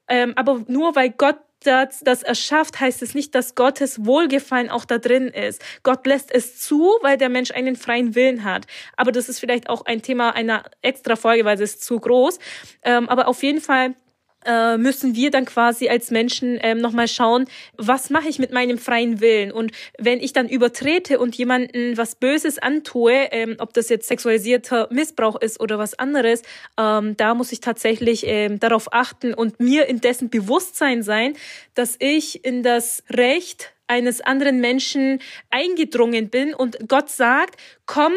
[0.07, 4.85] ähm, aber nur weil Gott das, das erschafft, heißt es nicht, dass Gottes Wohlgefallen auch
[4.85, 5.61] da drin ist.
[5.83, 8.65] Gott lässt es zu, weil der Mensch einen freien Willen hat.
[8.95, 12.39] Aber das ist vielleicht auch ein Thema einer extra Folge, weil es ist zu groß.
[12.83, 13.95] Ähm, aber auf jeden Fall
[14.45, 17.45] äh, müssen wir dann quasi als Menschen ähm, nochmal schauen,
[17.77, 19.51] was mache ich mit meinem freien Willen?
[19.51, 24.87] Und wenn ich dann übertrete und jemanden was Böses antue, ähm, ob das jetzt sexualisierter
[24.91, 26.41] Missbrauch ist oder was anderes,
[26.77, 31.33] ähm, da muss ich tatsächlich ähm, darauf achten und mir in dessen Bewusstsein sein,
[31.75, 38.13] dass ich in das Recht eines anderen Menschen eingedrungen bin und Gott sagt, komm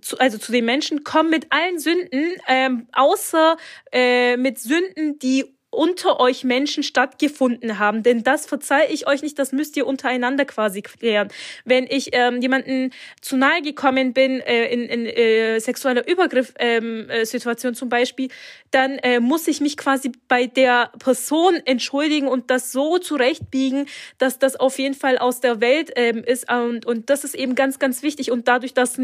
[0.00, 3.56] zu, also zu den Menschen, komm mit allen Sünden, ähm, außer
[3.92, 8.02] äh, mit Sünden, die unter euch Menschen stattgefunden haben.
[8.02, 11.28] Denn das verzeihe ich euch nicht, das müsst ihr untereinander quasi klären.
[11.64, 17.74] Wenn ich ähm, jemanden zu nahe gekommen bin, äh, in, in äh, sexueller Übergriff-Situation ähm,
[17.74, 18.28] äh, zum Beispiel,
[18.70, 23.86] dann äh, muss ich mich quasi bei der Person entschuldigen und das so zurechtbiegen,
[24.18, 26.52] dass das auf jeden Fall aus der Welt ähm, ist.
[26.52, 28.30] Und, und das ist eben ganz, ganz wichtig.
[28.30, 29.00] Und dadurch, dass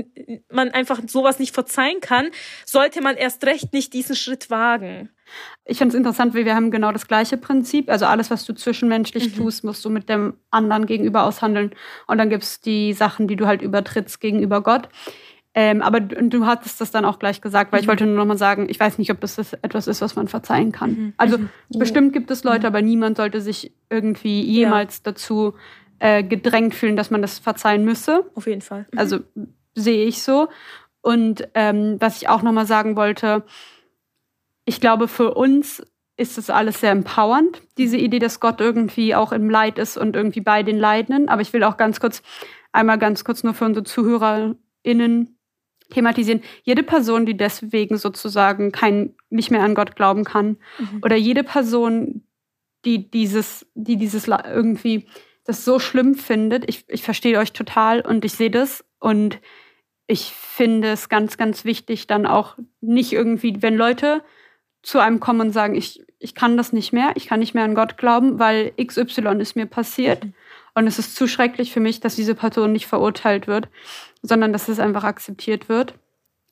[0.50, 2.28] man einfach sowas nicht verzeihen kann,
[2.66, 5.11] sollte man erst recht nicht diesen Schritt wagen.
[5.64, 7.91] Ich finde es interessant, weil wir haben genau das gleiche Prinzip.
[7.91, 9.43] Also alles, was du zwischenmenschlich mhm.
[9.43, 11.73] tust, musst du mit dem anderen gegenüber aushandeln.
[12.07, 14.88] Und dann gibt es die Sachen, die du halt übertrittst gegenüber Gott.
[15.55, 17.83] Ähm, aber du hattest das dann auch gleich gesagt, weil mhm.
[17.83, 20.29] ich wollte nur noch mal sagen, ich weiß nicht, ob das etwas ist, was man
[20.29, 20.91] verzeihen kann.
[20.91, 21.14] Mhm.
[21.17, 21.49] Also mhm.
[21.71, 22.67] bestimmt gibt es Leute, mhm.
[22.67, 25.01] aber niemand sollte sich irgendwie jemals ja.
[25.05, 25.55] dazu
[25.99, 28.31] äh, gedrängt fühlen, dass man das verzeihen müsse.
[28.35, 28.87] Auf jeden Fall.
[28.93, 28.99] Mhm.
[28.99, 29.19] Also
[29.75, 30.49] sehe ich so.
[31.01, 33.45] Und ähm, was ich auch noch mal sagen wollte,
[34.68, 35.83] ich glaube, für uns
[36.18, 40.14] ist das alles sehr empowernd, diese Idee, dass Gott irgendwie auch im Leid ist und
[40.14, 41.31] irgendwie bei den Leidenden.
[41.31, 42.22] Aber ich will auch ganz kurz,
[42.70, 45.38] einmal ganz kurz nur für unsere ZuhörerInnen
[45.90, 46.42] thematisieren.
[46.64, 51.00] Jede Person, die deswegen sozusagen kein, nicht mehr an Gott glauben kann, mhm.
[51.02, 52.24] oder jede Person,
[52.85, 55.07] die dieses, die dieses irgendwie
[55.44, 59.40] das so schlimm findet, ich, ich verstehe euch total und ich sehe das und
[60.07, 64.22] ich finde es ganz, ganz wichtig, dann auch nicht irgendwie, wenn Leute
[64.83, 67.64] zu einem kommen und sagen, ich, ich kann das nicht mehr, ich kann nicht mehr
[67.64, 70.25] an Gott glauben, weil XY ist mir passiert.
[70.25, 70.35] Mhm.
[70.75, 73.69] Und es ist zu schrecklich für mich, dass diese Person nicht verurteilt wird,
[74.23, 75.95] sondern dass es einfach akzeptiert wird,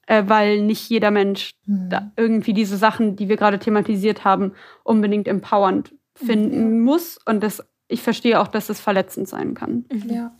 [0.06, 2.12] äh, weil nicht jeder Mensch mhm.
[2.16, 6.84] irgendwie diese Sachen, die wir gerade thematisiert haben, unbedingt empowernd finden mhm.
[6.84, 7.18] muss.
[7.24, 9.84] Und das, ich verstehe auch, dass es verletzend sein kann.
[10.08, 10.32] Ja.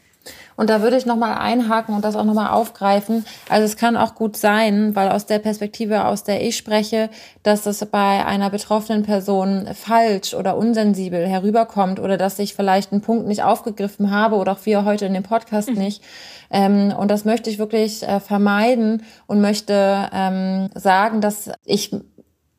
[0.56, 3.24] Und da würde ich nochmal einhaken und das auch nochmal aufgreifen.
[3.48, 7.10] Also es kann auch gut sein, weil aus der Perspektive, aus der ich spreche,
[7.42, 13.02] dass es bei einer betroffenen Person falsch oder unsensibel herüberkommt oder dass ich vielleicht einen
[13.02, 15.78] Punkt nicht aufgegriffen habe oder auch wir heute in dem Podcast mhm.
[15.78, 16.02] nicht.
[16.50, 21.94] Ähm, und das möchte ich wirklich äh, vermeiden und möchte ähm, sagen, dass ich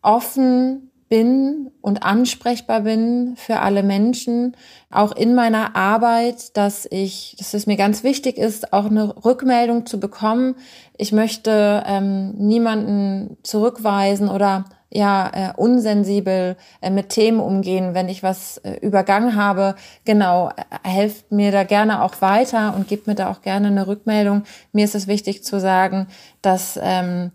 [0.02, 4.56] offen bin und ansprechbar bin für alle Menschen,
[4.92, 9.86] auch in meiner Arbeit, dass ich, dass es mir ganz wichtig ist, auch eine Rückmeldung
[9.86, 10.56] zu bekommen.
[10.98, 18.24] Ich möchte ähm, niemanden zurückweisen oder ja äh, unsensibel äh, mit Themen umgehen, wenn ich
[18.24, 19.76] was äh, übergangen habe.
[20.06, 23.88] Genau, äh, helft mir da gerne auch weiter und gebt mir da auch gerne eine
[23.88, 24.44] Rückmeldung.
[24.72, 26.08] Mir ist es wichtig zu sagen,
[26.42, 27.32] dass ähm,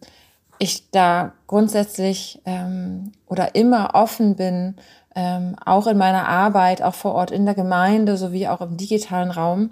[0.62, 4.76] ich da grundsätzlich ähm, oder immer offen bin,
[5.16, 9.32] ähm, auch in meiner Arbeit, auch vor Ort in der Gemeinde sowie auch im digitalen
[9.32, 9.70] Raum.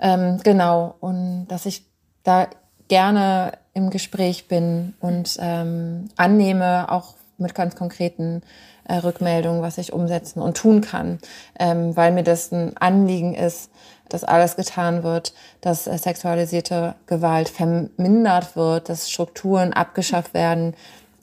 [0.00, 1.86] Ähm, genau, und dass ich
[2.24, 2.46] da
[2.88, 8.42] gerne im Gespräch bin und ähm, annehme, auch mit ganz konkreten
[8.84, 11.20] äh, Rückmeldungen, was ich umsetzen und tun kann,
[11.58, 13.70] ähm, weil mir das ein Anliegen ist,
[14.08, 20.74] dass alles getan wird, dass äh, sexualisierte Gewalt vermindert wird, dass Strukturen abgeschafft werden,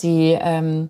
[0.02, 0.89] die ähm,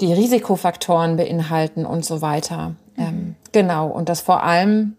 [0.00, 2.74] die Risikofaktoren beinhalten und so weiter.
[2.96, 3.04] Mhm.
[3.04, 4.96] Ähm, genau, und dass vor allem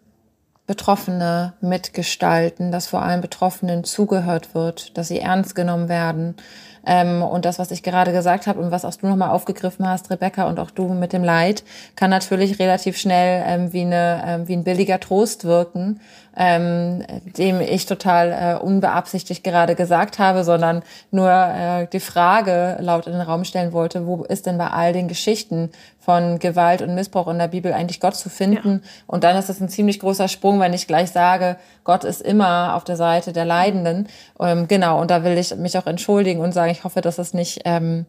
[0.65, 6.35] Betroffene mitgestalten, dass vor allem Betroffenen zugehört wird, dass sie ernst genommen werden.
[6.85, 10.09] Ähm, und das, was ich gerade gesagt habe und was auch du nochmal aufgegriffen hast,
[10.09, 11.63] Rebecca, und auch du mit dem Leid,
[11.95, 15.99] kann natürlich relativ schnell ähm, wie, eine, ähm, wie ein billiger Trost wirken
[16.35, 17.03] ähm,
[17.37, 23.13] dem ich total äh, unbeabsichtigt gerade gesagt habe, sondern nur äh, die Frage laut in
[23.13, 27.27] den Raum stellen wollte, wo ist denn bei all den Geschichten von Gewalt und Missbrauch
[27.27, 28.81] in der Bibel eigentlich Gott zu finden?
[28.83, 28.89] Ja.
[29.05, 32.75] Und dann ist das ein ziemlich großer Sprung, wenn ich gleich sage, Gott ist immer
[32.75, 34.07] auf der Seite der Leidenden.
[34.39, 37.33] Ähm, genau, und da will ich mich auch entschuldigen und sagen, ich hoffe, dass es
[37.33, 38.05] nicht, ähm,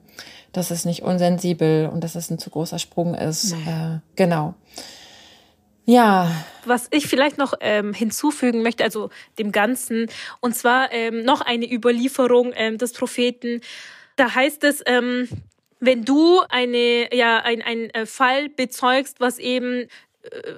[0.52, 3.52] dass es nicht unsensibel und dass es ein zu großer Sprung ist.
[3.52, 4.54] Äh, genau.
[5.86, 6.30] Ja.
[6.64, 10.08] Was ich vielleicht noch ähm, hinzufügen möchte, also dem Ganzen,
[10.40, 13.60] und zwar ähm, noch eine Überlieferung ähm, des Propheten.
[14.16, 15.28] Da heißt es, ähm,
[15.80, 19.88] wenn du eine, ja, ein, ein äh, Fall bezeugst, was eben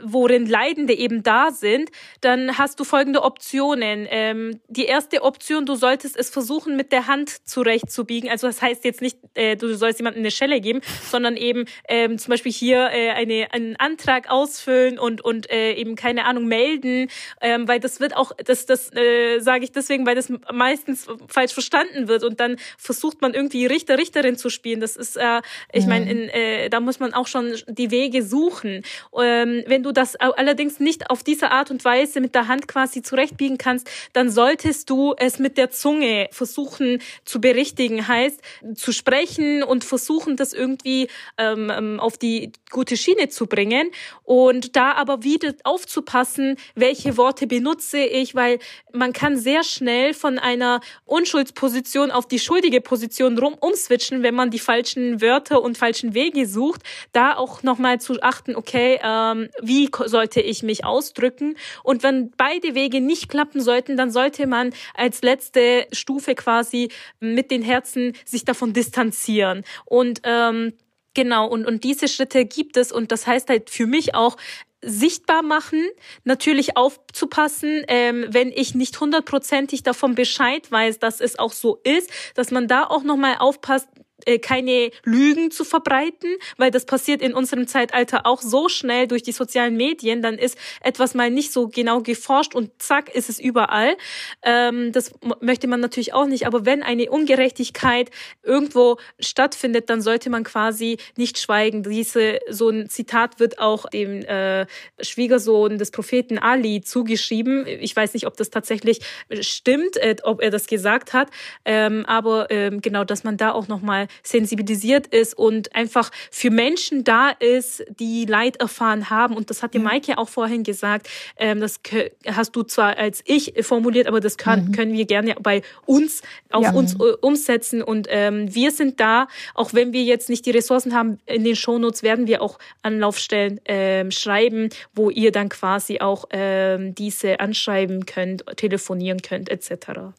[0.03, 4.07] worin Leidende eben da sind, dann hast du folgende Optionen.
[4.11, 8.31] Ähm, die erste Option, du solltest es versuchen, mit der Hand zurechtzubiegen.
[8.31, 12.19] Also das heißt jetzt nicht, äh, du sollst jemandem eine Schelle geben, sondern eben ähm,
[12.19, 17.09] zum Beispiel hier äh, eine, einen Antrag ausfüllen und, und äh, eben keine Ahnung melden,
[17.41, 21.53] ähm, weil das wird auch, das, das äh, sage ich deswegen, weil das meistens falsch
[21.53, 24.81] verstanden wird und dann versucht man irgendwie Richter, Richterin zu spielen.
[24.81, 25.41] Das ist, äh,
[25.73, 25.89] ich mhm.
[25.89, 28.83] meine, äh, da muss man auch schon die Wege suchen.
[29.21, 33.03] Ähm, wenn du das allerdings nicht auf diese Art und Weise mit der Hand quasi
[33.03, 38.07] zurechtbiegen kannst, dann solltest du es mit der Zunge versuchen zu berichtigen.
[38.07, 38.41] Heißt,
[38.75, 43.91] zu sprechen und versuchen, das irgendwie ähm, ähm, auf die gute Schiene zu bringen.
[44.25, 48.59] Und da aber wieder aufzupassen, welche Worte benutze ich, weil
[48.93, 54.51] man kann sehr schnell von einer Unschuldsposition auf die schuldige Position rum umswitchen, wenn man
[54.51, 56.83] die falschen Wörter und falschen Wege sucht.
[57.13, 61.57] Da auch nochmal zu achten, okay, ähm, wie sollte ich mich ausdrücken.
[61.83, 67.51] Und wenn beide Wege nicht klappen sollten, dann sollte man als letzte Stufe quasi mit
[67.51, 69.65] den Herzen sich davon distanzieren.
[69.85, 70.73] Und ähm,
[71.15, 74.37] Genau, und, und diese Schritte gibt es und das heißt halt für mich auch,
[74.83, 75.85] sichtbar machen,
[76.25, 82.11] natürlich aufzupassen, ähm, wenn ich nicht hundertprozentig davon Bescheid weiß, dass es auch so ist,
[82.35, 83.89] dass man da auch nochmal aufpasst,
[84.27, 89.23] äh, keine Lügen zu verbreiten, weil das passiert in unserem Zeitalter auch so schnell durch
[89.23, 90.21] die sozialen Medien.
[90.21, 93.97] Dann ist etwas mal nicht so genau geforscht und zack ist es überall.
[94.43, 96.47] Ähm, das möchte man natürlich auch nicht.
[96.47, 98.11] Aber wenn eine Ungerechtigkeit
[98.43, 101.83] irgendwo stattfindet, dann sollte man quasi nicht schweigen.
[101.83, 104.67] Diese so ein Zitat wird auch dem äh,
[105.01, 107.67] Schwiegersohn des Propheten Ali zugeschrieben.
[107.67, 109.01] Ich weiß nicht, ob das tatsächlich
[109.41, 111.31] stimmt, äh, ob er das gesagt hat.
[111.65, 116.51] Ähm, aber ähm, genau, dass man da auch noch mal sensibilisiert ist und einfach für
[116.51, 119.37] Menschen da ist, die Leid erfahren haben.
[119.37, 121.09] Und das hat die Maike auch vorhin gesagt.
[121.37, 121.81] Ähm, das
[122.27, 124.73] hast du zwar als ich formuliert, aber das kann, mhm.
[124.73, 126.73] können wir gerne bei uns auf ja.
[126.73, 127.83] uns äh, umsetzen.
[127.83, 131.57] Und ähm, wir sind da, auch wenn wir jetzt nicht die Ressourcen haben, in den
[131.57, 138.07] Shownotes werden wir auch Anlaufstellen ähm, schreiben, wo ihr dann quasi auch ähm, diese anschreiben
[138.07, 140.15] könnt, telefonieren könnt, etc.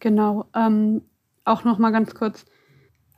[0.00, 0.46] Genau.
[0.54, 1.02] Ähm,
[1.44, 2.44] auch noch mal ganz kurz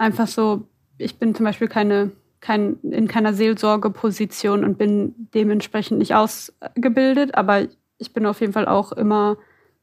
[0.01, 0.67] einfach so,
[0.99, 7.69] ich bin zum Beispiel keine, kein, in keiner Seelsorgeposition und bin dementsprechend nicht ausgebildet, aber
[7.99, 9.37] ich bin auf jeden Fall auch immer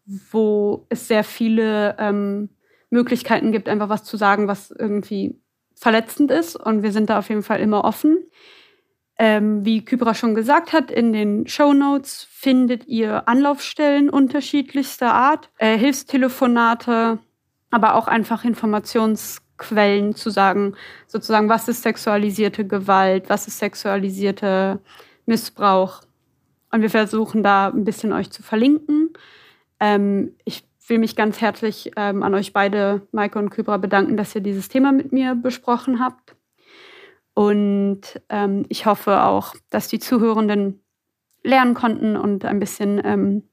[0.07, 2.48] wo es sehr viele ähm,
[2.90, 5.38] Möglichkeiten gibt, einfach was zu sagen, was irgendwie
[5.75, 6.56] verletzend ist.
[6.56, 8.19] Und wir sind da auf jeden Fall immer offen.
[9.19, 15.50] Ähm, wie Kybra schon gesagt hat, in den Show Notes findet ihr Anlaufstellen unterschiedlichster Art,
[15.58, 17.19] äh, Hilfstelefonate,
[17.71, 20.75] aber auch einfach Informations Quellen zu sagen,
[21.06, 24.81] sozusagen, was ist sexualisierte Gewalt, was ist sexualisierte
[25.27, 26.00] Missbrauch.
[26.71, 29.11] Und wir versuchen da ein bisschen euch zu verlinken.
[29.81, 34.35] Ähm, ich will mich ganz herzlich ähm, an euch beide, Maike und Kybra, bedanken, dass
[34.35, 36.35] ihr dieses Thema mit mir besprochen habt.
[37.35, 40.83] Und ähm, ich hoffe auch, dass die Zuhörenden
[41.44, 43.44] lernen konnten und ein bisschen ähm,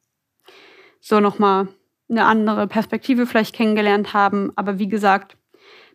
[0.99, 1.68] so nochmal
[2.10, 4.51] eine andere Perspektive vielleicht kennengelernt haben.
[4.56, 5.38] Aber wie gesagt,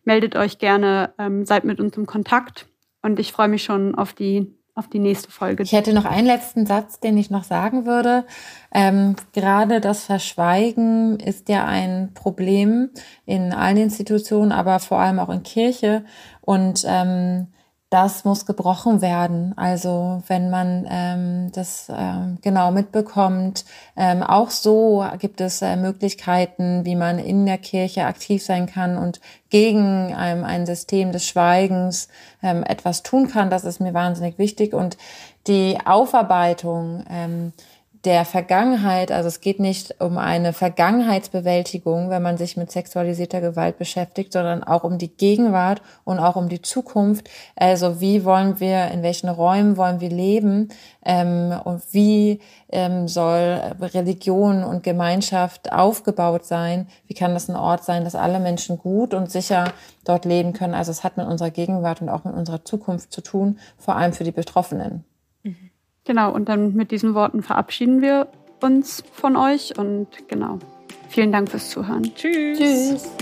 [0.04, 2.66] meldet euch gerne, ähm, seid mit uns im Kontakt.
[3.02, 5.62] Und ich freue mich schon auf die auf die nächste Folge.
[5.62, 8.24] Ich hätte noch einen letzten Satz, den ich noch sagen würde.
[8.72, 12.90] Ähm, gerade das Verschweigen ist ja ein Problem
[13.26, 16.04] in allen Institutionen, aber vor allem auch in Kirche.
[16.40, 17.48] Und ähm,
[17.90, 19.52] das muss gebrochen werden.
[19.56, 23.64] Also wenn man ähm, das ähm, genau mitbekommt,
[23.96, 28.96] ähm, auch so gibt es äh, Möglichkeiten, wie man in der Kirche aktiv sein kann
[28.96, 29.20] und
[29.50, 32.08] gegen ähm, ein System des Schweigens
[32.44, 33.50] ähm, etwas tun kann.
[33.50, 34.72] Das ist mir wahnsinnig wichtig.
[34.72, 34.96] Und
[35.48, 37.52] die Aufarbeitung ähm,
[38.04, 43.76] der Vergangenheit, also es geht nicht um eine Vergangenheitsbewältigung, wenn man sich mit sexualisierter Gewalt
[43.76, 47.28] beschäftigt, sondern auch um die Gegenwart und auch um die Zukunft.
[47.56, 50.70] Also wie wollen wir, in welchen Räumen wollen wir leben
[51.04, 52.40] ähm, und wie
[52.70, 56.86] ähm, soll Religion und Gemeinschaft aufgebaut sein?
[57.06, 59.74] Wie kann das ein Ort sein, dass alle Menschen gut und sicher
[60.04, 60.74] dort leben können?
[60.74, 64.14] Also es hat mit unserer Gegenwart und auch mit unserer Zukunft zu tun, vor allem
[64.14, 65.04] für die Betroffenen.
[66.10, 68.26] Genau, und dann mit diesen Worten verabschieden wir
[68.60, 70.58] uns von euch und genau.
[71.08, 72.02] Vielen Dank fürs Zuhören.
[72.16, 72.58] Tschüss.
[72.58, 73.12] Tschüss.